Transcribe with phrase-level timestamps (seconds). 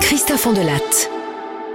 [0.00, 1.10] Christophe Ondelatte.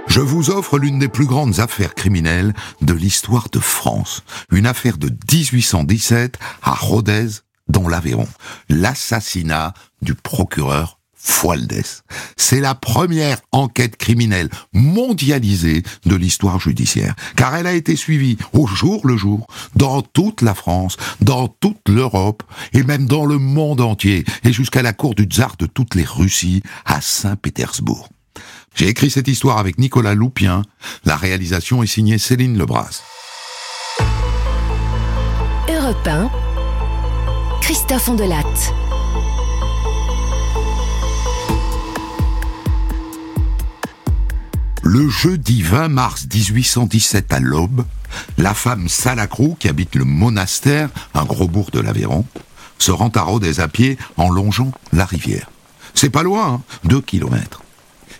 [0.06, 4.22] Je vous offre l'une des plus grandes affaires criminelles de l'histoire de France.
[4.52, 7.28] Une affaire de 1817 à Rodez,
[7.68, 8.28] dans l'Aveyron.
[8.68, 12.02] L'assassinat du procureur Fualdès.
[12.36, 18.66] C'est la première enquête criminelle mondialisée de l'histoire judiciaire, car elle a été suivie au
[18.66, 22.42] jour le jour dans toute la France, dans toute l'Europe
[22.72, 26.04] et même dans le monde entier, et jusqu'à la cour du tsar de toutes les
[26.04, 28.08] Russies à Saint-Pétersbourg.
[28.74, 30.62] J'ai écrit cette histoire avec Nicolas Loupien.
[31.04, 33.02] La réalisation est signée Céline Lebras.
[35.68, 36.30] Europe 1.
[37.60, 38.10] Christophe.
[44.82, 47.84] Le jeudi 20 mars 1817 à l'aube,
[48.36, 52.24] la femme Salacrou, qui habite le monastère, un gros bourg de l'Aveyron,
[52.78, 55.50] se rend à Rodez à pied en longeant la rivière.
[55.94, 57.62] C'est pas loin, hein, deux kilomètres.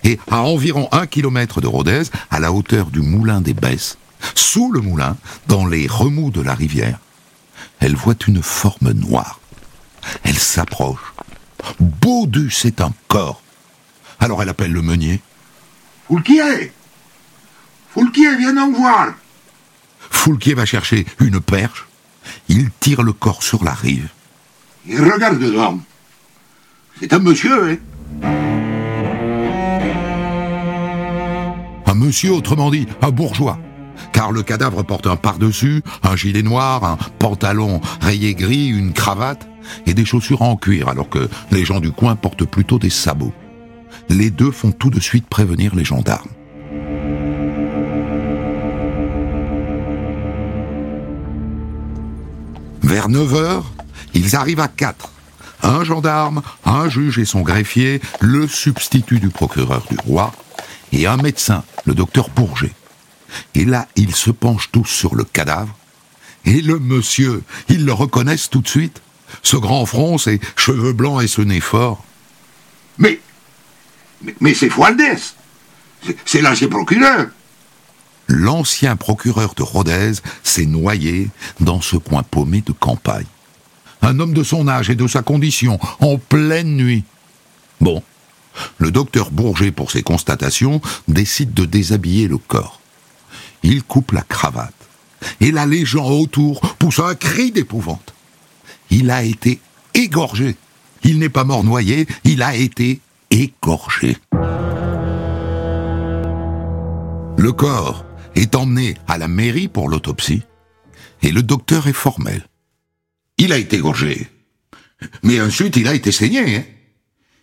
[0.04, 3.98] Et à environ un kilomètre de Rodez, à la hauteur du moulin des Besses,
[4.34, 6.98] sous le moulin, dans les remous de la rivière,
[7.80, 9.40] elle voit une forme noire.
[10.24, 11.12] Elle s'approche.
[11.80, 13.42] Baudu, c'est un corps.
[14.20, 15.20] Alors elle appelle le meunier.
[16.08, 16.72] Foulquier
[17.90, 19.12] Foulquier, viens donc voir
[20.10, 21.86] Foulquier va chercher une perche.
[22.48, 24.08] Il tire le corps sur la rive.
[24.88, 25.78] Et regarde dedans.
[26.98, 27.76] C'est un monsieur, hein
[31.86, 33.58] Un monsieur, autrement dit, un bourgeois.
[34.12, 39.46] Car le cadavre porte un pardessus, un gilet noir, un pantalon rayé gris, une cravate
[39.86, 43.34] et des chaussures en cuir, alors que les gens du coin portent plutôt des sabots.
[44.08, 46.30] Les deux font tout de suite prévenir les gendarmes.
[52.82, 53.72] Vers 9 heures,
[54.14, 55.12] ils arrivent à 4.
[55.62, 60.32] Un gendarme, un juge et son greffier, le substitut du procureur du roi,
[60.92, 62.72] et un médecin, le docteur Bourget.
[63.54, 65.76] Et là, ils se penchent tous sur le cadavre.
[66.44, 69.02] Et le monsieur, ils le reconnaissent tout de suite.
[69.42, 72.02] Ce grand front, ses cheveux blancs et ce nez fort.
[72.96, 73.20] Mais,
[74.40, 75.34] mais, c'est Fualdès
[76.24, 77.26] C'est- l'ancien procureur
[78.28, 80.12] L'ancien procureur de Rodez
[80.42, 81.30] s'est noyé
[81.60, 83.24] dans ce coin paumé de campagne.
[84.02, 87.04] Un homme de son âge et de sa condition, en pleine nuit.
[87.80, 88.02] Bon,
[88.76, 92.80] le docteur Bourget, pour ses constatations, décide de déshabiller le corps.
[93.62, 94.74] Il coupe la cravate.
[95.40, 98.12] Et là, les gens autour poussent un cri d'épouvante.
[98.90, 99.58] Il a été
[99.94, 100.56] égorgé.
[101.02, 104.16] Il n'est pas mort noyé, il a été égorgé.
[107.36, 110.42] Le corps est emmené à la mairie pour l'autopsie
[111.22, 112.46] et le docteur est formel.
[113.38, 114.28] Il a été égorgé.
[115.22, 116.64] Mais ensuite, il a été saigné, hein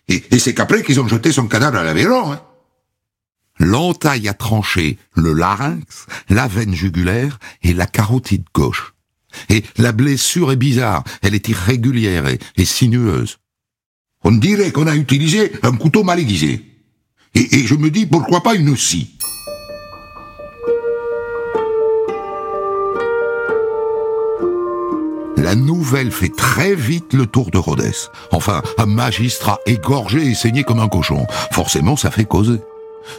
[0.08, 2.42] Et, c'est qu'après qu'ils ont jeté son cadavre à l'Aveyron, hein
[3.58, 8.94] L'entaille a tranché le larynx, la veine jugulaire et la carotide gauche.
[9.48, 13.38] Et la blessure est bizarre, elle est irrégulière et sinueuse.
[14.28, 16.60] On dirait qu'on a utilisé un couteau mal aiguisé.
[17.36, 19.16] Et, je me dis, pourquoi pas une scie?
[25.36, 27.92] La nouvelle fait très vite le tour de Rodez.
[28.32, 31.24] Enfin, un magistrat égorgé et saigné comme un cochon.
[31.52, 32.58] Forcément, ça fait causer.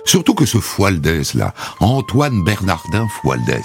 [0.03, 3.63] Surtout que ce Fualdès, là, Antoine Bernardin Fualdès,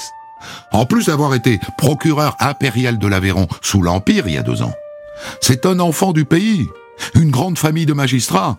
[0.71, 4.75] en plus d'avoir été procureur impérial de l'Aveyron sous l'Empire il y a deux ans,
[5.41, 6.69] c'est un enfant du pays,
[7.15, 8.59] une grande famille de magistrats.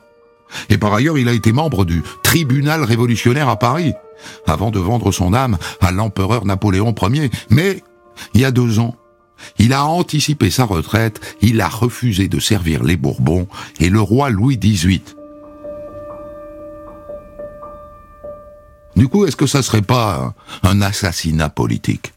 [0.70, 3.94] Et par ailleurs, il a été membre du tribunal révolutionnaire à Paris,
[4.46, 7.32] avant de vendre son âme à l'empereur Napoléon Ier.
[7.50, 7.84] Mais,
[8.34, 8.96] il y a deux ans,
[9.58, 13.48] il a anticipé sa retraite, il a refusé de servir les Bourbons
[13.80, 15.02] et le roi Louis XVIII.
[18.96, 22.14] Du coup, est-ce que ça serait pas un assassinat politique?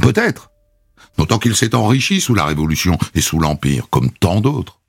[0.00, 0.50] Peut-être.
[1.18, 4.80] D'autant qu'il s'est enrichi sous la Révolution et sous l'Empire, comme tant d'autres.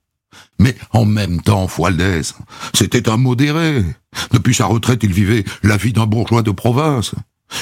[0.59, 2.33] Mais en même temps, Fualdès,
[2.73, 3.83] c'était un modéré.
[4.31, 7.13] Depuis sa retraite, il vivait la vie d'un bourgeois de province.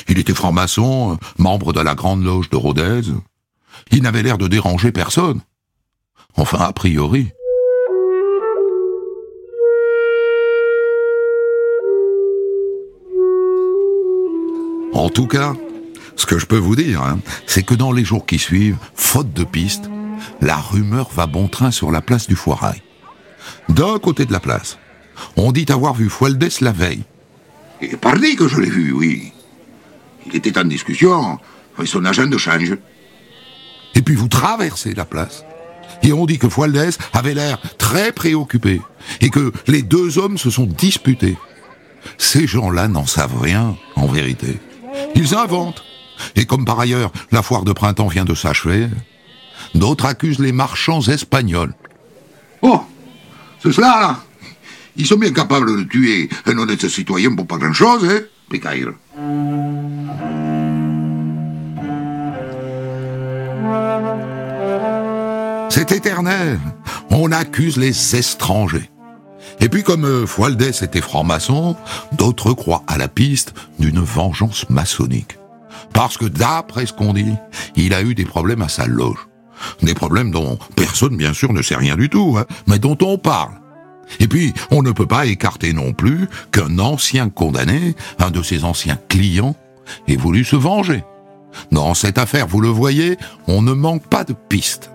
[0.08, 3.02] Il était franc-maçon, membre de la Grande Loge de Rodez.
[3.92, 5.42] Il n'avait l'air de déranger personne.
[6.36, 7.32] Enfin, a priori.
[14.94, 15.54] En tout cas,
[16.16, 19.34] ce que je peux vous dire, hein, c'est que dans les jours qui suivent, faute
[19.34, 19.90] de piste,
[20.42, 22.82] la rumeur va bon train sur la place du Foirail.
[23.70, 24.78] D'un côté de la place,
[25.36, 27.04] on dit avoir vu Fualdès la veille.
[27.82, 29.34] Et pardi que je l'ai vu, oui.
[30.26, 31.40] Il était en discussion
[31.78, 32.78] avec son agent de change.
[33.96, 35.44] Et puis vous traversez la place.
[36.02, 38.82] Et on dit que Fualdès avait l'air très préoccupé
[39.22, 41.38] et que les deux hommes se sont disputés.
[42.18, 44.60] Ces gens-là n'en savent rien, en vérité.
[45.16, 45.84] Ils inventent.
[46.36, 48.88] Et comme par ailleurs, la foire de printemps vient de s'achever,
[49.76, 51.74] d'autres accusent les marchands espagnols.
[52.62, 52.82] Oh,
[53.62, 54.20] c'est cela, là.
[54.96, 58.94] Ils sont bien capables de tuer un honnête citoyen pour pas grand-chose, hein, Pécaïre.
[65.70, 66.60] C'est éternel.
[67.10, 68.92] On accuse les étrangers.
[69.60, 71.76] Et puis comme euh, Fualdès était franc-maçon,
[72.14, 75.38] d'autres croient à la piste d'une vengeance maçonnique.
[75.94, 77.34] Parce que d'après ce qu'on dit,
[77.76, 79.28] il a eu des problèmes à sa loge.
[79.82, 83.18] Des problèmes dont personne bien sûr ne sait rien du tout, hein, mais dont on
[83.18, 83.54] parle.
[84.20, 88.64] Et puis, on ne peut pas écarter non plus qu'un ancien condamné, un de ses
[88.64, 89.56] anciens clients,
[90.08, 91.04] ait voulu se venger.
[91.72, 93.18] Dans cette affaire, vous le voyez,
[93.48, 94.90] on ne manque pas de pistes.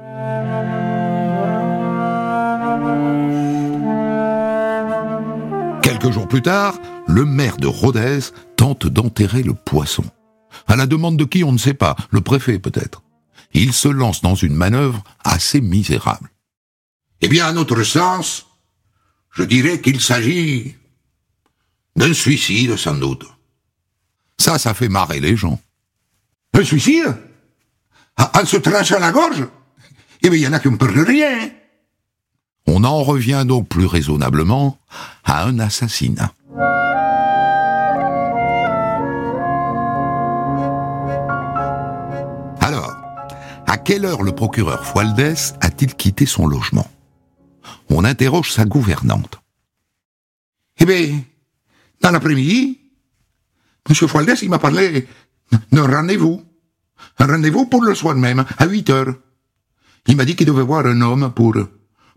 [5.83, 6.75] Quelques jours plus tard,
[7.07, 8.21] le maire de Rodez
[8.57, 10.05] tente d'enterrer le poisson.
[10.67, 13.03] À la demande de qui on ne sait pas, le préfet peut-être.
[13.53, 16.31] Il se lance dans une manœuvre assez misérable.
[17.21, 18.47] Eh bien, à notre sens,
[19.33, 20.77] je dirais qu'il s'agit
[21.97, 23.25] d'un suicide, sans doute.
[24.39, 25.61] Ça, ça fait marrer les gens.
[26.55, 27.17] Un suicide?
[28.17, 29.47] En se tranchant la gorge?
[30.23, 31.51] Eh bien, il y en a qui ne peur de rien.
[32.67, 34.79] On en revient donc plus raisonnablement
[35.25, 36.33] à un assassinat.
[43.89, 46.91] Quelle heure le procureur Fualdès a-t-il quitté son logement?
[47.89, 49.41] On interroge sa gouvernante.
[50.79, 51.23] Eh bien,
[52.03, 52.79] dans l'après-midi,
[53.89, 53.95] M.
[53.95, 55.09] Fualdès, il m'a parlé
[55.73, 56.45] d'un rendez-vous.
[57.19, 59.15] Un rendez-vous pour le soir même, à 8 heures.
[60.07, 61.57] Il m'a dit qu'il devait voir un homme pour,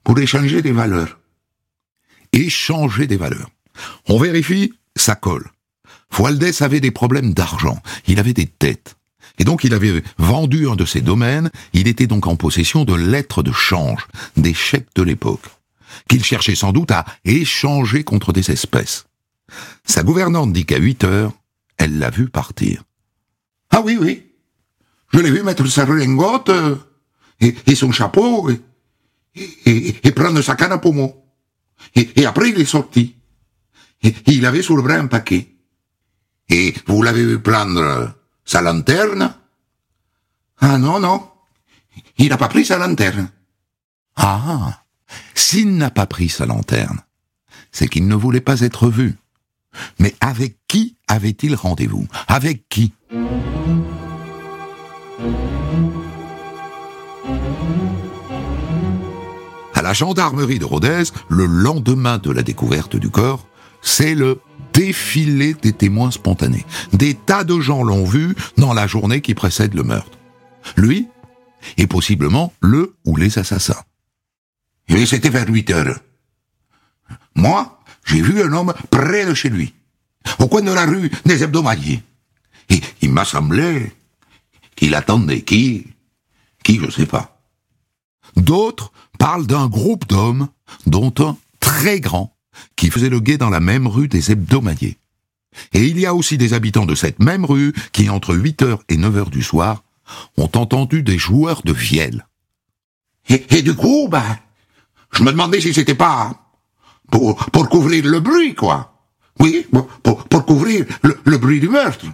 [0.03, 1.21] pour échanger des valeurs.
[2.33, 3.49] Échanger des valeurs.
[4.09, 5.49] On vérifie, ça colle.
[6.09, 7.81] Fualdès avait des problèmes d'argent.
[8.07, 8.97] Il avait des dettes.
[9.37, 12.93] Et donc il avait vendu un de ses domaines, il était donc en possession de
[12.93, 14.07] lettres de change,
[14.37, 15.45] des chèques de l'époque,
[16.09, 19.05] qu'il cherchait sans doute à échanger contre des espèces.
[19.83, 21.33] Sa gouvernante dit qu'à 8 heures,
[21.77, 22.83] elle l'a vu partir.
[23.71, 24.23] Ah oui, oui.
[25.13, 26.75] Je l'ai vu mettre sa redingote euh,
[27.39, 28.49] et, son chapeau
[29.35, 31.15] et, prendre sa canne à pommeau.
[31.95, 33.15] Et, après, il est sorti.
[34.03, 35.55] Et, il avait sous le bras un paquet.
[36.49, 38.13] Et vous l'avez vu prendre
[38.45, 39.33] sa lanterne
[40.59, 41.29] Ah non, non.
[42.17, 43.29] Il n'a pas pris sa lanterne.
[44.15, 44.83] Ah,
[45.35, 46.99] s'il n'a pas pris sa lanterne,
[47.71, 49.17] c'est qu'il ne voulait pas être vu.
[49.99, 52.07] Mais avec qui avait-il rendez-vous?
[52.27, 52.93] Avec qui?
[59.73, 63.47] À la gendarmerie de Rodez, le lendemain de la découverte du corps,
[63.81, 64.39] c'est le
[64.73, 66.65] défilé des témoins spontanés.
[66.93, 70.17] Des tas de gens l'ont vu dans la journée qui précède le meurtre.
[70.77, 71.07] Lui,
[71.77, 73.83] et possiblement le ou les assassins.
[74.87, 75.99] Et c'était vers 8 heures.
[77.35, 79.73] Moi, j'ai vu un homme près de chez lui,
[80.39, 82.03] au coin de la rue des hebdomadiers.
[82.69, 83.91] Et il m'a semblé
[84.75, 85.87] qu'il attendait qui
[86.63, 87.41] Qui, je sais pas.
[88.35, 90.47] D'autres parlent d'un groupe d'hommes,
[90.85, 92.35] dont un très grand,
[92.75, 94.97] qui faisait le guet dans la même rue des hebdomadiers.
[95.73, 98.97] Et il y a aussi des habitants de cette même rue qui, entre 8h et
[98.97, 99.83] 9h du soir,
[100.37, 102.25] ont entendu des joueurs de vielle.
[103.29, 104.37] Et, du coup, ben,
[105.13, 106.33] je me demandais si c'était pas
[107.11, 108.93] pour, pour couvrir le bruit, quoi.
[109.39, 109.65] Oui,
[110.03, 112.05] pour, pour couvrir le, le bruit du meurtre.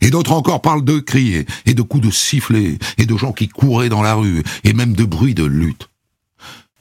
[0.00, 3.48] Et d'autres encore parlent de cris et de coups de sifflet et de gens qui
[3.48, 5.88] couraient dans la rue et même de bruits de lutte.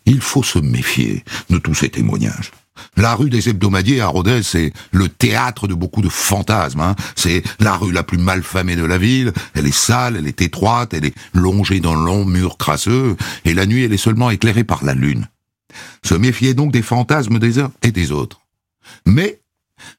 [0.06, 2.52] Il faut se méfier de tous ces témoignages.
[2.98, 6.82] La rue des hebdomadiers à Rodez, c'est le théâtre de beaucoup de fantasmes.
[6.82, 6.96] Hein.
[7.16, 9.34] C'est la rue la plus malfamée de la ville.
[9.54, 13.16] Elle est sale, elle est étroite, elle est longée d'un long mur crasseux,
[13.46, 15.28] et la nuit, elle est seulement éclairée par la lune.
[16.04, 18.42] Se méfier donc des fantasmes des uns et des autres.
[19.06, 19.42] Mais,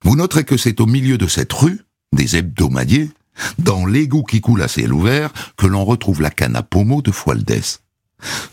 [0.03, 1.81] vous noterez que c'est au milieu de cette rue,
[2.13, 3.11] des hebdomadiers,
[3.59, 7.11] dans l'égout qui coule à ciel ouvert, que l'on retrouve la canne à pommeau de
[7.11, 7.81] Fualdès.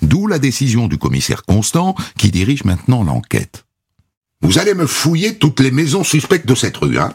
[0.02, 3.66] D'où la décision du commissaire Constant qui dirige maintenant l'enquête.
[4.42, 7.14] Vous allez me fouiller toutes les maisons suspectes de cette rue, hein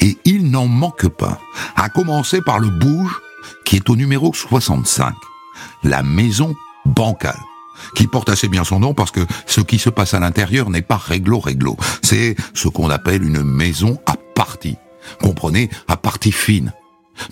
[0.00, 1.40] Et il n'en manque pas,
[1.76, 3.20] à commencer par le bouge
[3.64, 5.14] qui est au numéro 65,
[5.82, 6.54] la maison
[6.86, 7.38] bancale
[7.94, 10.82] qui porte assez bien son nom parce que ce qui se passe à l'intérieur n'est
[10.82, 11.76] pas réglo-réglo.
[12.02, 14.76] C'est ce qu'on appelle une maison à partie.
[15.20, 16.72] Comprenez, à partie fine.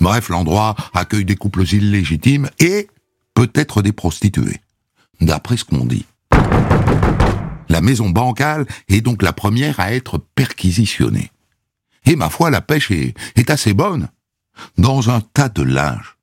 [0.01, 2.89] Bref, l'endroit accueille des couples illégitimes et
[3.37, 4.61] peut-être des prostituées,
[5.21, 6.07] d'après ce qu'on dit.
[7.69, 11.31] La maison bancale est donc la première à être perquisitionnée.
[12.07, 14.09] Et ma foi, la pêche est, assez bonne.
[14.78, 16.16] Dans un tas de linge,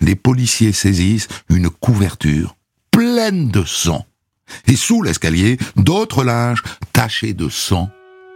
[0.00, 2.56] les policiers saisissent une couverture
[2.90, 4.04] pleine de sang.
[4.66, 7.90] Et sous l'escalier, d'autres linges tachés de sang,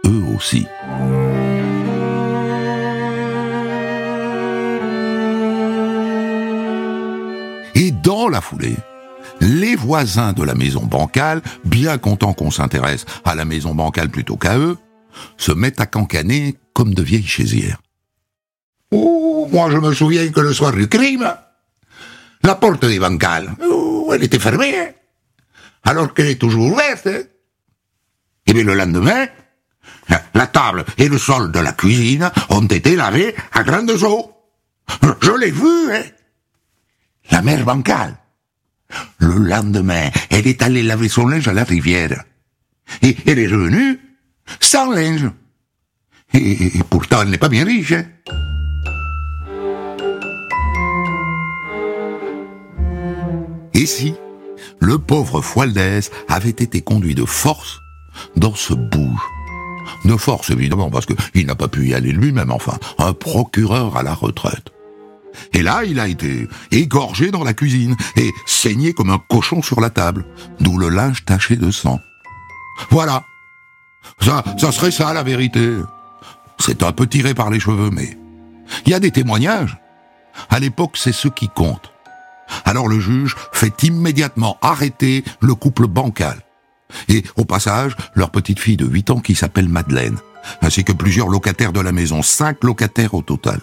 [0.05, 0.65] eux aussi.
[8.11, 8.75] Dans la foulée,
[9.39, 14.35] les voisins de la maison bancale, bien contents qu'on s'intéresse à la maison bancale plutôt
[14.35, 14.77] qu'à eux,
[15.37, 17.79] se mettent à cancaner comme de vieilles chaisières.
[18.91, 21.33] Oh, moi je me souviens que le soir du crime,
[22.43, 24.93] la porte des bancales, oh, elle était fermée,
[25.85, 27.07] alors qu'elle est toujours ouverte.
[28.45, 29.27] Et bien le lendemain,
[30.33, 34.33] la table et le sol de la cuisine ont été lavés à grandes eaux.
[35.21, 36.03] Je l'ai vu, hein.
[37.31, 38.17] La mère bancale.
[39.19, 42.23] Le lendemain, elle est allée laver son linge à la rivière.
[43.01, 43.99] Et elle est revenue
[44.59, 45.29] sans linge.
[46.33, 47.93] Et, pourtant, elle n'est pas bien riche.
[47.93, 48.05] Hein.
[53.73, 54.13] Et si
[54.79, 57.79] le pauvre Fualdès avait été conduit de force
[58.35, 59.21] dans ce bouge
[60.05, 64.03] De force, évidemment, parce qu'il n'a pas pu y aller lui-même, enfin, un procureur à
[64.03, 64.71] la retraite.
[65.53, 69.81] Et là, il a été égorgé dans la cuisine et saigné comme un cochon sur
[69.81, 70.25] la table,
[70.59, 71.99] d'où le linge taché de sang.
[72.89, 73.23] Voilà.
[74.19, 75.77] Ça, ça serait ça la vérité.
[76.59, 78.17] C'est un peu tiré par les cheveux, mais
[78.85, 79.77] il y a des témoignages.
[80.49, 81.91] À l'époque, c'est ce qui compte.
[82.65, 86.41] Alors le juge fait immédiatement arrêter le couple bancal.
[87.07, 90.17] Et au passage, leur petite fille de 8 ans qui s'appelle Madeleine,
[90.61, 93.61] ainsi que plusieurs locataires de la maison, cinq locataires au total.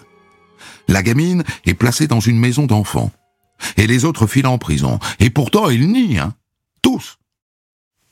[0.89, 3.11] La gamine est placée dans une maison d'enfants.
[3.77, 4.99] Et les autres filent en prison.
[5.19, 6.33] Et pourtant, ils nient, hein.
[6.81, 7.19] Tous.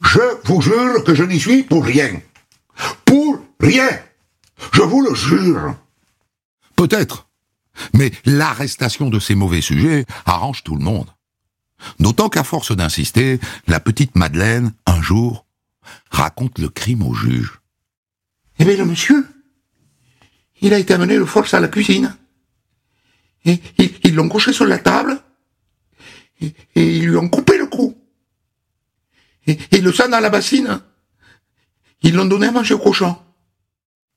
[0.03, 2.21] Je vous jure que je n'y suis pour rien.
[3.03, 3.89] Pour rien.
[4.73, 5.75] Je vous le jure.
[6.75, 7.27] Peut-être.
[7.93, 11.09] Mais l'arrestation de ces mauvais sujets arrange tout le monde.
[11.99, 15.47] D'autant qu'à force d'insister, la petite Madeleine, un jour,
[16.11, 17.59] raconte le crime au juge.
[18.59, 19.25] Eh bien, le monsieur,
[20.61, 22.15] il a été amené de force à la cuisine.
[24.03, 25.21] Ils l'ont couché sur la table,
[26.41, 27.97] et, ils lui ont coupé le cou.
[29.47, 30.81] Et, et le sang dans la bassine,
[32.01, 33.17] ils l'ont donné à manger au cochon.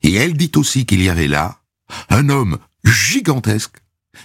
[0.03, 1.61] Et elle dit aussi qu'il y avait là
[2.09, 3.77] un homme gigantesque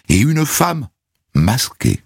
[0.09, 0.87] et une femme
[1.33, 2.01] masquée.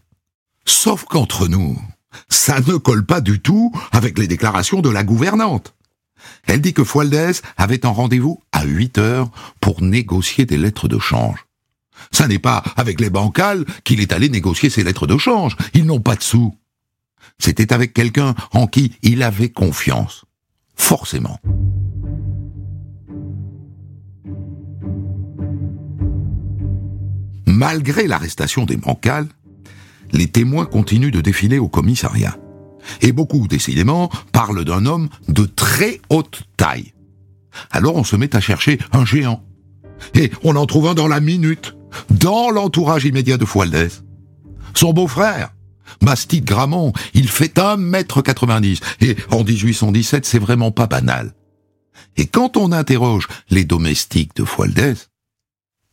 [0.65, 1.79] Sauf qu'entre nous,
[2.27, 5.75] ça ne colle pas du tout avec les déclarations de la gouvernante.
[6.47, 10.99] Elle dit que Fualdès avait un rendez-vous à 8 heures pour négocier des lettres de
[10.99, 11.45] change.
[12.11, 15.55] Ça n'est pas avec les bancales qu'il est allé négocier ses lettres de change.
[15.73, 16.55] Ils n'ont pas de sous.
[17.37, 20.25] C'était avec quelqu'un en qui il avait confiance.
[20.75, 21.39] Forcément.
[27.45, 29.27] Malgré l'arrestation des bancales,
[30.11, 32.37] les témoins continuent de défiler au commissariat.
[33.01, 36.93] Et beaucoup, décidément, parlent d'un homme de très haute taille.
[37.71, 39.43] Alors on se met à chercher un géant.
[40.13, 41.75] Et on en trouve un dans la minute
[42.09, 44.03] dans l'entourage immédiat de Fualdès.
[44.73, 45.53] Son beau-frère,
[46.01, 51.33] Bastide Gramont, il fait 1m90, et en 1817, c'est vraiment pas banal.
[52.17, 55.09] Et quand on interroge les domestiques de Fualdès,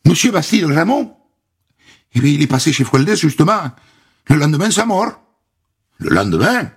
[0.05, 1.13] Monsieur Bastide Gramont
[2.13, 3.71] Eh bien, il est passé chez Fualdès, justement,
[4.29, 5.19] le lendemain de sa mort.
[5.97, 6.71] Le lendemain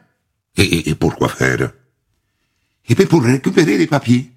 [0.56, 1.72] et, pourquoi faire?
[2.88, 4.32] Eh bien, pour récupérer les papiers.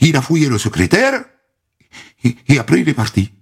[0.00, 1.24] Il, a fouillé le secrétaire,
[2.22, 3.32] et après il est parti.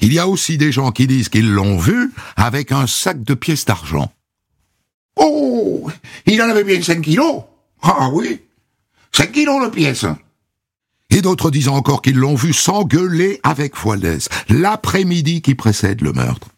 [0.00, 3.34] Il y a aussi des gens qui disent qu'ils l'ont vu avec un sac de
[3.34, 4.12] pièces d'argent.
[5.16, 5.88] Oh
[6.26, 7.42] Il en avait bien 5 kilos
[7.82, 8.40] Ah oui
[9.12, 10.06] 5 kilos de pièces
[11.10, 16.48] Et d'autres disent encore qu'ils l'ont vu s'engueuler avec Fualdès l'après-midi qui précède le meurtre.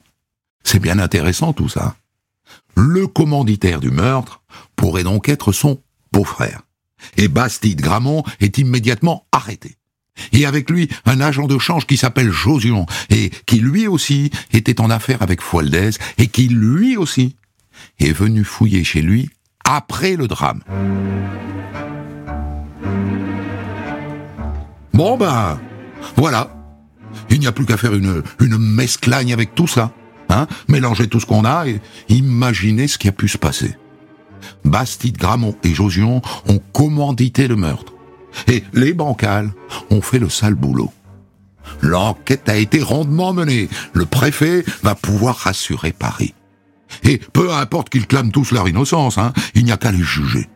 [0.65, 1.97] C'est bien intéressant tout ça.
[2.75, 4.43] Le commanditaire du meurtre
[4.75, 5.81] pourrait donc être son
[6.13, 6.63] beau-frère.
[7.17, 9.77] Et Bastide Gramont est immédiatement arrêté
[10.33, 14.81] et avec lui un agent de change qui s'appelle Josion, et qui lui aussi était
[14.81, 17.37] en affaire avec Fualdès, et qui lui aussi
[18.01, 19.31] est venu fouiller chez lui
[19.65, 20.63] après le drame.
[24.93, 25.61] Bon ben,
[26.17, 26.53] voilà.
[27.31, 29.93] Il n'y a plus qu'à faire une, une mesclagne avec tout ça.
[30.29, 33.77] Hein Mélanger tout ce qu'on a et imaginer ce qui a pu se passer.
[34.65, 37.96] Bastide Gramont et Josion ont commandité le meurtre.
[38.49, 39.53] Et les bancales
[39.91, 40.93] ont fait le sale boulot.
[41.83, 43.69] L'enquête a été rondement menée.
[43.93, 46.35] Le préfet va pouvoir rassurer Paris.
[47.03, 50.49] Et peu importe qu'ils clament tous leur innocence, hein, il n'y a qu'à les juger.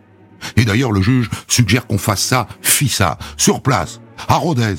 [0.57, 4.77] Et d'ailleurs, le juge suggère qu'on fasse ça, fit ça, sur place, à Rodez,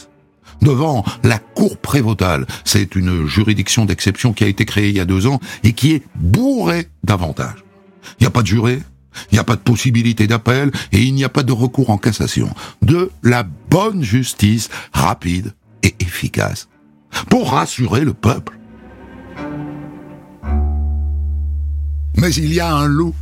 [0.62, 2.46] devant la cour prévotale.
[2.65, 5.93] C'est une juridiction d'exception qui a été créée il y a deux ans et qui
[5.93, 7.63] est bourrée d'avantages.
[8.20, 8.81] Il n'y a pas de juré,
[9.32, 11.98] il n'y a pas de possibilité d'appel et il n'y a pas de recours en
[11.98, 12.50] cassation.
[12.82, 15.53] De la bonne justice rapide
[15.84, 16.68] et efficace
[17.30, 18.58] pour rassurer le peuple.
[22.18, 23.15] Mais il y a un loup.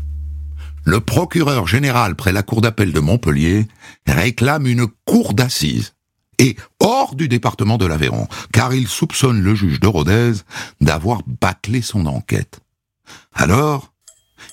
[0.86, 3.68] Le procureur général près la cour d'appel de Montpellier
[4.08, 5.94] réclame une cour d'assises
[6.40, 10.34] et hors du département de l'Aveyron, car il soupçonne le juge de Rodez
[10.82, 12.62] d'avoir bâclé son enquête.
[13.34, 13.94] Alors,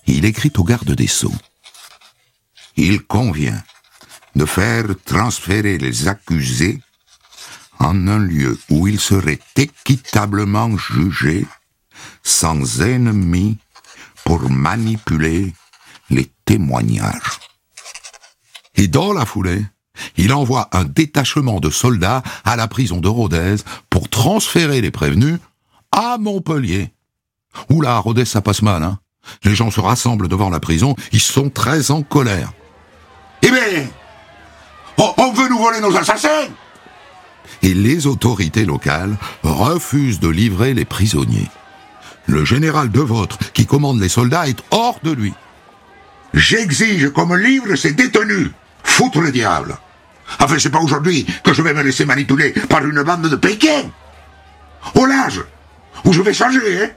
[0.07, 1.35] il écrit au garde des Sceaux.
[2.77, 3.63] Il convient
[4.35, 6.81] de faire transférer les accusés
[7.79, 11.47] en un lieu où ils seraient équitablement jugés,
[12.23, 13.59] sans ennemis,
[14.25, 15.55] pour manipuler
[16.11, 17.39] les témoignages.
[18.75, 19.65] Et dans la foulée,
[20.17, 23.57] il envoie un détachement de soldats à la prison de Rodez
[23.89, 25.39] pour transférer les prévenus
[25.93, 26.93] à Montpellier.
[27.71, 28.99] Oula, Rodez, ça passe mal, hein.
[29.45, 32.53] Les gens se rassemblent devant la prison, ils sont très en colère.
[33.43, 33.87] Eh bien,
[34.99, 36.49] on, veut nous voler nos assassins
[37.63, 41.49] Et les autorités locales refusent de livrer les prisonniers.
[42.27, 45.33] Le général de Vôtre, qui commande les soldats, est hors de lui.
[46.35, 48.51] J'exige qu'on me livre ces détenus.
[48.83, 49.77] Foutre le diable.
[50.41, 53.91] Enfin, c'est pas aujourd'hui que je vais me laisser manipuler par une bande de Pékin.
[54.95, 55.43] Au l'âge
[56.05, 56.91] où je vais changer, hein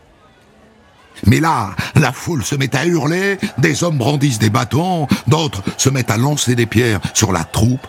[1.25, 5.89] Mais là, la foule se met à hurler, des hommes brandissent des bâtons, d'autres se
[5.89, 7.85] mettent à lancer des pierres sur la troupe,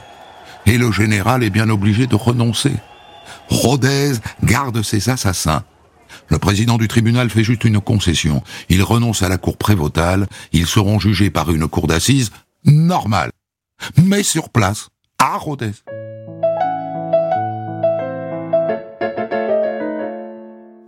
[0.67, 2.75] et le général est bien obligé de renoncer.
[3.49, 4.13] Rodez
[4.45, 5.65] garde ses assassins.
[6.29, 8.43] Le président du tribunal fait juste une concession.
[8.69, 12.31] Il renonce à la cour prévotale, ils seront jugés par une cour d'assises
[12.65, 13.31] normale,
[13.97, 14.89] mais sur place,
[15.19, 15.73] à Rodez.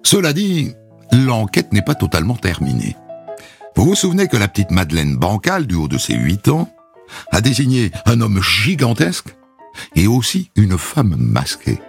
[0.05, 0.75] Cela dit,
[1.13, 2.97] l'enquête n'est pas totalement terminée.
[3.77, 6.69] Vous vous souvenez que la petite Madeleine Bancal, du haut de ses huit ans,
[7.31, 9.35] a désigné un homme gigantesque
[9.95, 11.81] et aussi une femme masquée.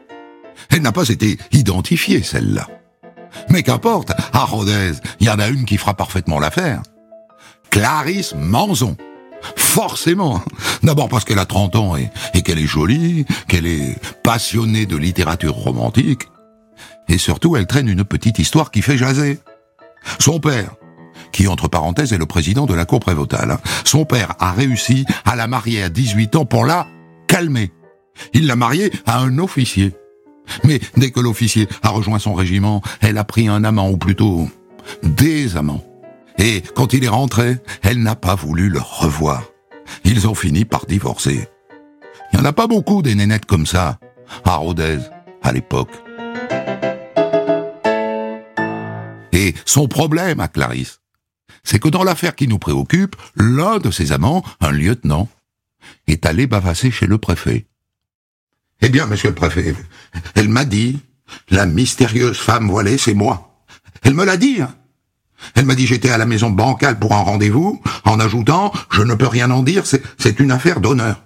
[0.70, 2.68] Elle n'a pas été identifiée, celle-là.
[3.50, 6.82] Mais qu'importe, à Rodez, il y en a une qui fera parfaitement l'affaire.
[7.70, 8.96] Clarisse Manzon.
[9.56, 10.42] Forcément.
[10.84, 14.96] D'abord parce qu'elle a 30 ans et, et qu'elle est jolie, qu'elle est passionnée de
[14.96, 16.30] littérature romantique.
[17.08, 19.40] Et surtout, elle traîne une petite histoire qui fait jaser.
[20.20, 20.76] Son père,
[21.32, 25.36] qui entre parenthèses est le président de la cour prévotale, son père a réussi à
[25.36, 26.88] la marier à 18 ans pour la
[27.28, 27.72] calmer.
[28.34, 29.94] Il l'a mariée à un officier.
[30.64, 34.48] Mais dès que l'officier a rejoint son régiment, elle a pris un amant, ou plutôt
[35.02, 35.84] des amants.
[36.38, 39.44] Et quand il est rentré, elle n'a pas voulu le revoir.
[40.04, 41.48] Ils ont fini par divorcer.
[42.32, 44.00] Il n'y en a pas beaucoup des nénettes comme ça,
[44.44, 45.00] à Rodez,
[45.42, 45.92] à l'époque.
[49.34, 51.02] Et son problème à Clarisse,
[51.64, 55.28] c'est que dans l'affaire qui nous préoccupe, l'un de ses amants, un lieutenant,
[56.08, 57.66] est allé bavasser chez le préfet.
[58.82, 59.76] Eh bien, monsieur le préfet,
[60.36, 61.00] elle m'a dit,
[61.50, 63.66] la mystérieuse femme voilée, c'est moi.
[64.04, 64.62] Elle me l'a dit.
[64.62, 64.76] Hein.
[65.56, 69.16] Elle m'a dit j'étais à la maison bancale pour un rendez-vous, en ajoutant je ne
[69.16, 71.24] peux rien en dire, c'est une affaire d'honneur.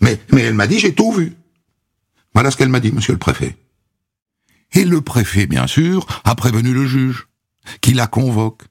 [0.00, 1.36] Mais, mais elle m'a dit j'ai tout vu.
[2.34, 3.56] Voilà ce qu'elle m'a dit, monsieur le préfet.
[4.72, 7.25] Et le préfet, bien sûr, a prévenu le juge,
[7.80, 8.62] qui la convoque.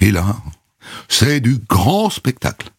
[0.00, 0.36] Et là,
[1.08, 2.70] c'est du grand spectacle.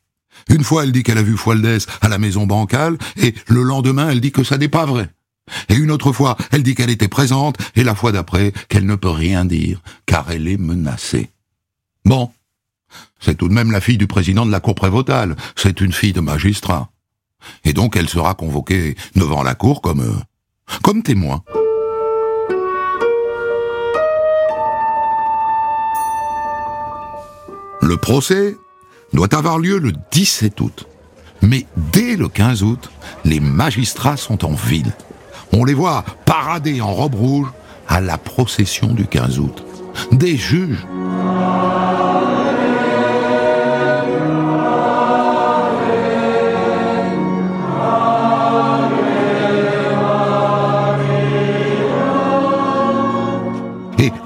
[0.49, 4.09] Une fois, elle dit qu'elle a vu Fualdès à la maison bancale, et le lendemain,
[4.09, 5.09] elle dit que ça n'est pas vrai.
[5.69, 8.95] Et une autre fois, elle dit qu'elle était présente, et la fois d'après, qu'elle ne
[8.95, 11.29] peut rien dire, car elle est menacée.
[12.05, 12.31] Bon.
[13.19, 15.35] C'est tout de même la fille du président de la cour prévotale.
[15.55, 16.91] C'est une fille de magistrat.
[17.63, 21.43] Et donc, elle sera convoquée devant la cour comme, euh, comme témoin.
[27.81, 28.57] Le procès
[29.13, 30.87] doit avoir lieu le 17 août.
[31.41, 32.91] Mais dès le 15 août,
[33.25, 34.93] les magistrats sont en ville.
[35.53, 37.47] On les voit parader en robe rouge
[37.87, 39.63] à la procession du 15 août.
[40.11, 40.85] Des juges.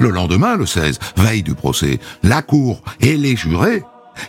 [0.05, 3.83] Le lendemain, le 16, veille du procès, la cour et les jurés,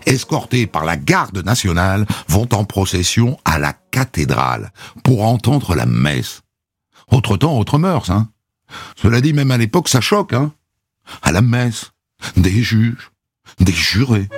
[0.07, 4.73] escortés par la garde nationale, vont en procession à la cathédrale
[5.05, 6.41] pour entendre la messe.
[7.13, 8.29] Autre temps, autre mœurs, hein.
[8.97, 10.53] Cela dit, même à l'époque, ça choque, hein.
[11.23, 11.93] À la messe,
[12.39, 13.11] des juges,
[13.61, 14.29] des jurés.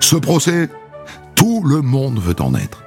[0.00, 0.68] Ce procès,
[1.34, 2.82] tout le monde veut en être.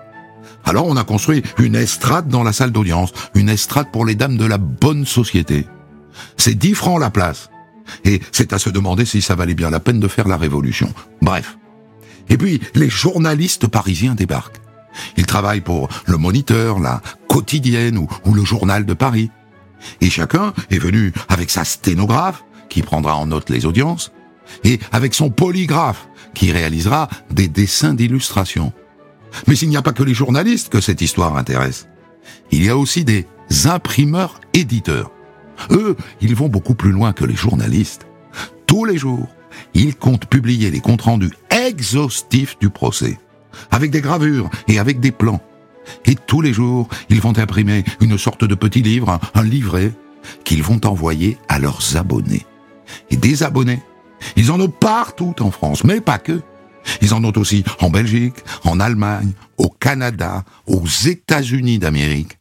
[0.66, 4.38] Alors on a construit une estrade dans la salle d'audience, une estrade pour les dames
[4.38, 5.68] de la bonne société.
[6.38, 7.50] C'est 10 francs la place.
[8.06, 10.94] Et c'est à se demander si ça valait bien la peine de faire la révolution.
[11.22, 11.58] Bref.
[12.30, 14.62] Et puis, les journalistes parisiens débarquent.
[15.18, 19.32] Ils travaillent pour le Moniteur, la Quotidienne ou, ou le Journal de Paris.
[20.00, 24.12] Et chacun est venu avec sa sténographe, qui prendra en note les audiences,
[24.64, 28.72] et avec son polygraphe, qui réalisera des dessins d'illustration.
[29.48, 31.88] Mais il n'y a pas que les journalistes que cette histoire intéresse.
[32.52, 33.28] Il y a aussi des
[33.66, 35.12] imprimeurs éditeurs.
[35.72, 38.06] Eux, ils vont beaucoup plus loin que les journalistes.
[38.66, 39.28] Tous les jours,
[39.74, 43.20] ils comptent publier les comptes rendus exhaustifs du procès,
[43.72, 45.42] avec des gravures et avec des plans.
[46.06, 49.92] Et tous les jours, ils vont imprimer une sorte de petit livre, un livret,
[50.44, 52.46] qu'ils vont envoyer à leurs abonnés.
[53.10, 53.82] Et des abonnés,
[54.36, 56.42] ils en ont partout en France, mais pas que.
[57.02, 62.38] Ils en ont aussi en Belgique, en Allemagne, au Canada, aux États-Unis d'Amérique,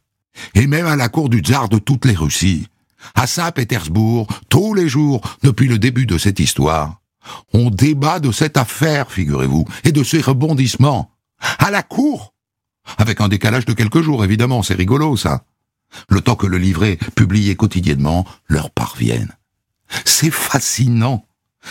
[0.55, 2.67] et même à la cour du tsar de toutes les Russies.
[3.15, 7.01] À Saint-Pétersbourg, tous les jours, depuis le début de cette histoire,
[7.53, 11.11] on débat de cette affaire, figurez-vous, et de ses rebondissements.
[11.59, 12.33] À la cour
[12.97, 15.43] Avec un décalage de quelques jours, évidemment, c'est rigolo, ça.
[16.09, 19.31] Le temps que le livret, publié quotidiennement, leur parvienne.
[20.05, 21.25] C'est fascinant.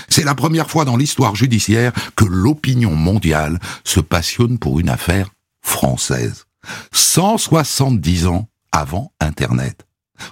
[0.09, 5.31] C'est la première fois dans l'histoire judiciaire que l'opinion mondiale se passionne pour une affaire
[5.63, 6.47] française.
[6.93, 9.87] 170 ans avant Internet.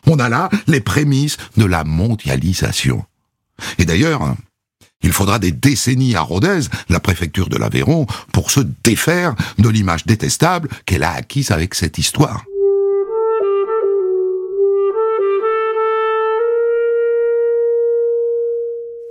[0.06, 3.04] On a là les prémices de la mondialisation.
[3.78, 4.34] Et d'ailleurs,
[5.02, 10.06] il faudra des décennies à Rodez, la préfecture de l'Aveyron, pour se défaire de l'image
[10.06, 12.44] détestable qu'elle a acquise avec cette histoire.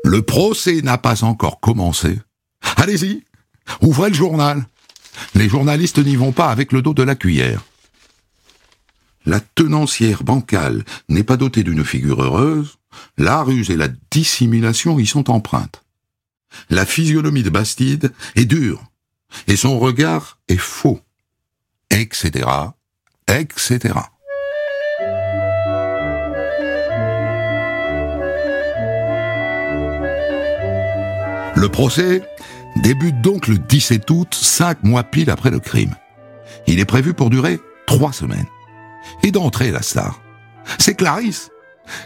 [0.03, 2.19] Le procès n'a pas encore commencé.
[2.77, 3.23] Allez-y,
[3.81, 4.65] ouvrez le journal.
[5.35, 7.63] Les journalistes n'y vont pas avec le dos de la cuillère.
[9.25, 12.77] La tenancière bancale n'est pas dotée d'une figure heureuse,
[13.17, 15.83] la ruse et la dissimulation y sont empreintes.
[16.69, 18.83] La physionomie de Bastide est dure,
[19.47, 20.99] et son regard est faux,
[21.91, 22.49] etc.,
[23.27, 23.93] etc.
[31.59, 32.23] Le procès
[32.77, 35.93] débute donc le 17 août, cinq mois pile après le crime.
[36.67, 38.45] Il est prévu pour durer trois semaines.
[39.23, 40.21] Et d'entrer la star.
[40.77, 41.49] C'est Clarisse.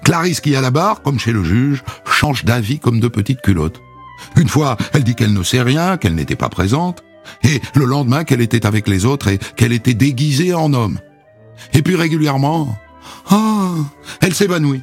[0.03, 3.79] Clarisse qui, à la barre, comme chez le juge, change d'avis comme de petites culottes.
[4.37, 7.03] Une fois, elle dit qu'elle ne sait rien, qu'elle n'était pas présente,
[7.43, 10.97] et le lendemain qu'elle était avec les autres et qu'elle était déguisée en homme.
[11.73, 12.75] Et puis régulièrement,
[13.29, 13.75] ah,
[14.19, 14.81] elle s'évanouit.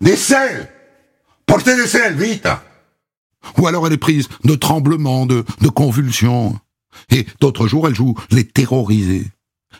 [0.00, 0.68] Des selles
[1.46, 2.46] Portez des selles, vite
[3.58, 6.58] ou alors elle est prise de tremblements, de, convulsions.
[7.10, 9.28] Et d'autres jours, elle joue les terrorisées.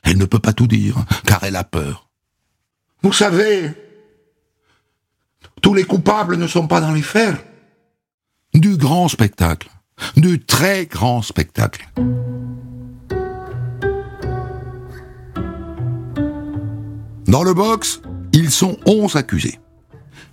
[0.02, 0.96] Elle ne peut pas tout dire,
[1.26, 2.08] car elle a peur.
[3.02, 3.72] Vous savez,
[5.62, 7.42] tous les coupables ne sont pas dans les fers.
[8.54, 9.70] Du grand spectacle.
[10.16, 11.88] Du très grand spectacle.
[17.26, 18.00] Dans le box,
[18.32, 19.60] ils sont onze accusés.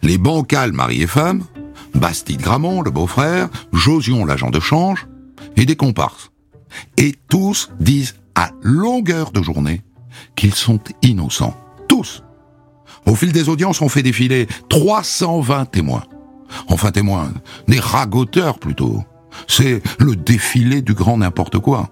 [0.01, 1.43] Les bancales mari et femme,
[1.95, 5.08] Bastide Gramont, le beau-frère, Josion, l'agent de change,
[5.56, 6.32] et des comparses.
[6.97, 9.82] Et tous disent à longueur de journée
[10.36, 11.58] qu'ils sont innocents.
[11.88, 12.23] Tous.
[13.06, 16.04] Au fil des audiences, on fait défiler 320 témoins.
[16.69, 17.32] Enfin témoins,
[17.67, 19.04] des ragoteurs plutôt.
[19.47, 21.89] C'est le défilé du grand n'importe quoi.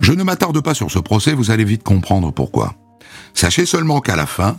[0.00, 2.74] Je ne m'attarde pas sur ce procès, vous allez vite comprendre pourquoi.
[3.34, 4.56] Sachez seulement qu'à la fin,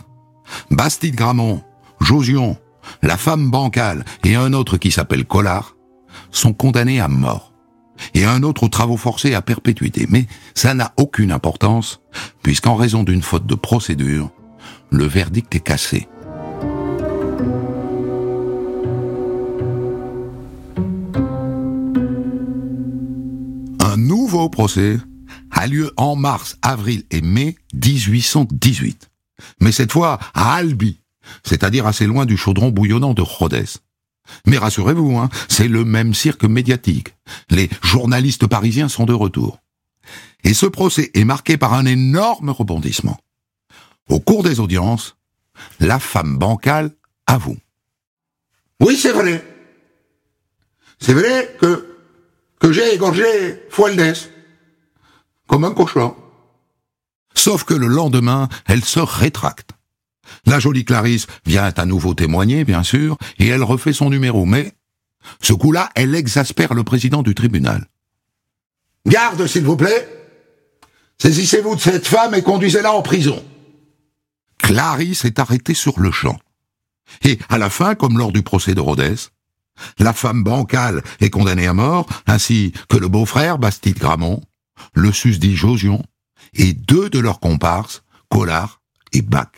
[0.70, 1.62] Bastide Gramont,
[2.00, 2.56] Josion,
[3.02, 5.76] la femme bancale et un autre qui s'appelle Collard
[6.30, 7.50] sont condamnés à mort
[8.14, 10.06] et un autre aux travaux forcés à perpétuité.
[10.08, 12.00] Mais ça n'a aucune importance
[12.42, 14.30] puisqu'en raison d'une faute de procédure,
[14.90, 16.08] le verdict est cassé.
[23.80, 24.98] Un nouveau procès
[25.50, 29.10] a lieu en mars, avril et mai 1818.
[29.60, 30.99] Mais cette fois à Albi,
[31.44, 33.66] c'est-à-dire assez loin du chaudron bouillonnant de Rhodes.
[34.46, 37.14] Mais rassurez-vous, hein, c'est le même cirque médiatique.
[37.50, 39.58] Les journalistes parisiens sont de retour.
[40.44, 43.18] Et ce procès est marqué par un énorme rebondissement.
[44.08, 45.16] Au cours des audiences,
[45.78, 46.92] la femme bancale
[47.26, 47.58] avoue.
[48.80, 49.44] Oui, c'est vrai.
[50.98, 51.96] C'est vrai que,
[52.58, 54.30] que j'ai égorgé Fualdès.
[55.46, 56.16] Comme un cochon.
[57.34, 59.72] Sauf que le lendemain, elle se rétracte.
[60.46, 64.72] La jolie Clarisse vient à nouveau témoigner, bien sûr, et elle refait son numéro, mais
[65.42, 67.86] ce coup-là, elle exaspère le président du tribunal.
[69.06, 70.08] Garde, s'il vous plaît.
[71.18, 73.44] Saisissez-vous de cette femme et conduisez-la en prison.
[74.58, 76.38] Clarisse est arrêtée sur le champ.
[77.24, 79.18] Et à la fin, comme lors du procès de Rhodes,
[79.98, 84.42] la femme bancale est condamnée à mort, ainsi que le beau-frère Bastide Gramont,
[84.94, 86.02] le susdit Josion,
[86.54, 88.80] et deux de leurs comparses, Collard
[89.12, 89.48] et Bach.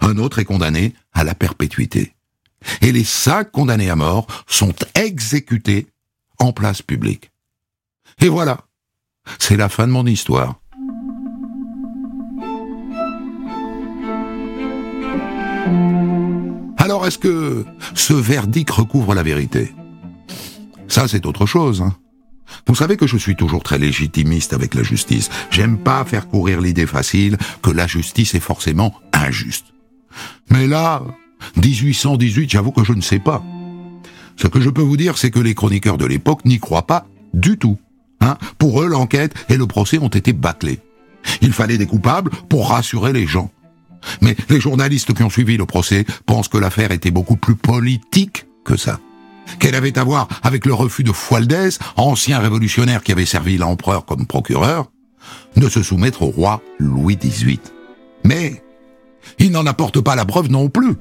[0.00, 2.14] Un autre est condamné à la perpétuité.
[2.82, 5.86] Et les cinq condamnés à mort sont exécutés
[6.38, 7.30] en place publique.
[8.20, 8.58] Et voilà,
[9.38, 10.60] c'est la fin de mon histoire.
[16.78, 17.64] Alors est-ce que
[17.94, 19.72] ce verdict recouvre la vérité?
[20.88, 21.82] Ça c'est autre chose.
[21.82, 21.94] Hein.
[22.66, 25.30] Vous savez que je suis toujours très légitimiste avec la justice.
[25.50, 28.94] J'aime pas faire courir l'idée facile que la justice est forcément
[30.50, 31.02] Mais là,
[31.56, 33.42] 1818, j'avoue que je ne sais pas.
[34.36, 37.06] Ce que je peux vous dire, c'est que les chroniqueurs de l'époque n'y croient pas
[37.34, 37.78] du tout.
[38.20, 40.80] Hein pour eux, l'enquête et le procès ont été bâclés.
[41.42, 43.50] Il fallait des coupables pour rassurer les gens.
[44.20, 48.46] Mais les journalistes qui ont suivi le procès pensent que l'affaire était beaucoup plus politique
[48.64, 48.98] que ça.
[49.58, 54.06] Qu'elle avait à voir avec le refus de Fualdès, ancien révolutionnaire qui avait servi l'empereur
[54.06, 54.90] comme procureur,
[55.56, 57.60] de se soumettre au roi Louis XVIII.
[58.24, 58.62] Mais
[59.38, 60.96] il n'en apporte pas la preuve non plus.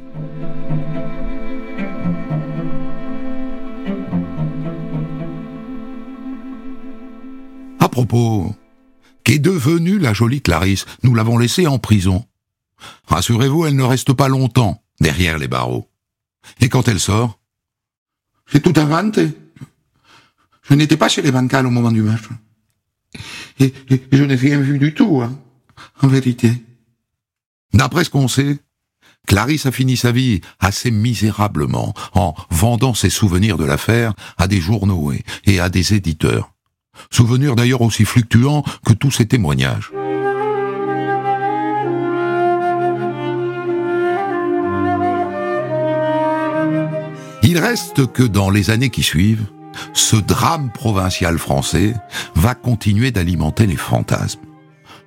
[7.79, 8.55] À propos,
[9.23, 12.25] qu'est devenue la jolie Clarisse Nous l'avons laissée en prison.
[13.07, 15.89] Rassurez-vous, elle ne reste pas longtemps derrière les barreaux.
[16.61, 17.39] Et quand elle sort?
[18.51, 19.29] J'ai tout inventé.
[20.63, 22.29] Je n'étais pas chez les bancales au moment du meurtre.
[23.59, 23.73] Et,
[24.11, 25.37] je n'ai rien vu du tout, hein,
[26.01, 26.53] en vérité.
[27.73, 28.59] D'après ce qu'on sait,
[29.27, 34.59] Clarisse a fini sa vie assez misérablement en vendant ses souvenirs de l'affaire à des
[34.59, 35.11] journaux
[35.45, 36.51] et à des éditeurs.
[37.11, 39.91] Souvenirs d'ailleurs aussi fluctuants que tous ses témoignages.
[47.43, 49.45] Il reste que dans les années qui suivent,
[49.93, 51.93] ce drame provincial français
[52.35, 54.41] va continuer d'alimenter les fantasmes.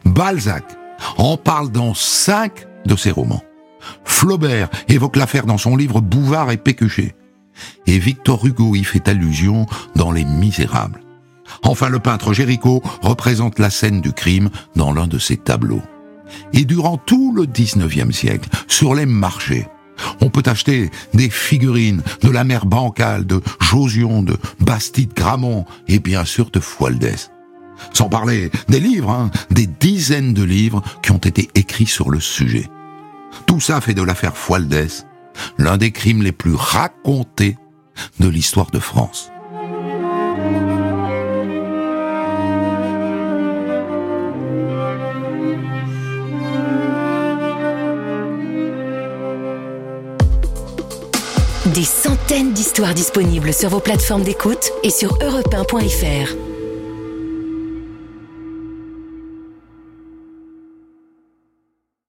[0.04, 0.64] Balzac
[1.16, 3.42] en parle dans cinq de ses romans.
[4.04, 7.14] Flaubert évoque l'affaire dans son livre Bouvard et Pécuchet.
[7.86, 11.00] Et Victor Hugo y fait allusion dans Les Misérables.
[11.64, 15.82] Enfin, le peintre Géricault représente la scène du crime dans l'un de ses tableaux.
[16.52, 19.68] Et durant tout le 19e siècle, sur les marchés,
[20.20, 25.98] on peut acheter des figurines de la mère bancale, de Josion, de Bastide Gramont et
[25.98, 27.30] bien sûr de Fualdès.
[27.92, 32.20] Sans parler des livres, hein, des dizaines de livres qui ont été écrits sur le
[32.20, 32.68] sujet.
[33.46, 35.04] Tout ça fait de l'affaire Fualdès
[35.58, 37.56] l'un des crimes les plus racontés
[38.20, 39.30] de l'histoire de France.
[51.74, 55.54] Des centaines d'histoires disponibles sur vos plateformes d'écoute et sur europe